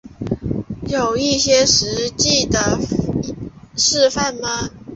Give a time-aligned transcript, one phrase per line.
[0.87, 2.79] 有一些实际的
[3.77, 4.67] 示范吗